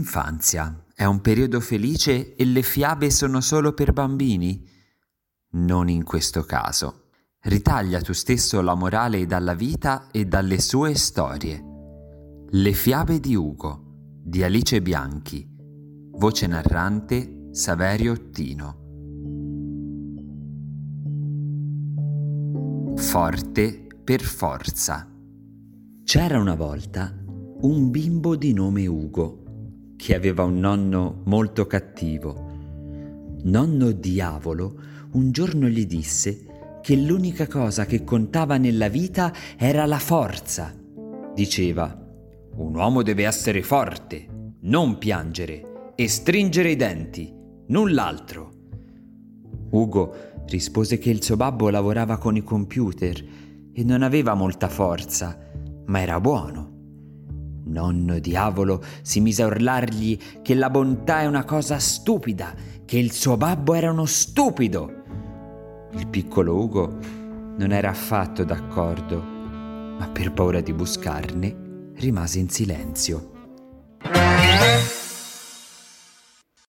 L'infanzia 0.00 0.86
è 0.94 1.04
un 1.04 1.20
periodo 1.20 1.60
felice 1.60 2.34
e 2.34 2.46
le 2.46 2.62
fiabe 2.62 3.10
sono 3.10 3.42
solo 3.42 3.74
per 3.74 3.92
bambini? 3.92 4.66
Non 5.56 5.90
in 5.90 6.04
questo 6.04 6.42
caso. 6.44 7.10
Ritaglia 7.40 8.00
tu 8.00 8.14
stesso 8.14 8.62
la 8.62 8.74
morale 8.74 9.26
dalla 9.26 9.52
vita 9.52 10.08
e 10.10 10.24
dalle 10.24 10.58
sue 10.58 10.94
storie. 10.94 11.62
Le 12.48 12.72
fiabe 12.72 13.20
di 13.20 13.34
Ugo, 13.34 14.16
di 14.24 14.42
Alice 14.42 14.80
Bianchi. 14.80 15.46
Voce 16.12 16.46
narrante 16.46 17.48
Saverio 17.50 18.12
Ottino. 18.12 18.78
Forte 22.96 23.86
per 24.02 24.22
forza. 24.22 25.06
C'era 26.04 26.40
una 26.40 26.54
volta 26.54 27.14
un 27.26 27.90
bimbo 27.90 28.34
di 28.34 28.54
nome 28.54 28.86
Ugo 28.86 29.40
che 30.00 30.14
aveva 30.14 30.44
un 30.44 30.58
nonno 30.58 31.20
molto 31.24 31.66
cattivo. 31.66 32.48
Nonno 33.42 33.90
diavolo 33.90 34.74
un 35.12 35.30
giorno 35.30 35.68
gli 35.68 35.84
disse 35.84 36.78
che 36.80 36.96
l'unica 36.96 37.46
cosa 37.46 37.84
che 37.84 38.02
contava 38.02 38.56
nella 38.56 38.88
vita 38.88 39.30
era 39.58 39.84
la 39.84 39.98
forza. 39.98 40.74
Diceva, 41.34 41.94
un 42.54 42.74
uomo 42.74 43.02
deve 43.02 43.26
essere 43.26 43.62
forte, 43.62 44.26
non 44.60 44.96
piangere 44.96 45.92
e 45.94 46.08
stringere 46.08 46.70
i 46.70 46.76
denti, 46.76 47.30
null'altro. 47.66 48.52
Ugo 49.68 50.14
rispose 50.46 50.96
che 50.96 51.10
il 51.10 51.22
suo 51.22 51.36
babbo 51.36 51.68
lavorava 51.68 52.16
con 52.16 52.36
i 52.36 52.42
computer 52.42 53.22
e 53.70 53.84
non 53.84 54.02
aveva 54.02 54.32
molta 54.32 54.68
forza, 54.68 55.38
ma 55.84 56.00
era 56.00 56.18
buono. 56.20 56.69
Nonno 57.70 58.18
diavolo 58.18 58.82
si 59.00 59.20
mise 59.20 59.44
a 59.44 59.46
urlargli 59.46 60.18
che 60.42 60.54
la 60.54 60.70
bontà 60.70 61.20
è 61.20 61.26
una 61.26 61.44
cosa 61.44 61.78
stupida, 61.78 62.52
che 62.84 62.98
il 62.98 63.12
suo 63.12 63.36
babbo 63.36 63.74
era 63.74 63.92
uno 63.92 64.06
stupido. 64.06 64.92
Il 65.92 66.08
piccolo 66.08 66.56
Ugo 66.56 66.98
non 67.56 67.70
era 67.70 67.90
affatto 67.90 68.42
d'accordo, 68.42 69.22
ma 69.22 70.08
per 70.12 70.32
paura 70.32 70.60
di 70.60 70.72
buscarne 70.72 71.92
rimase 71.94 72.40
in 72.40 72.48
silenzio. 72.48 73.30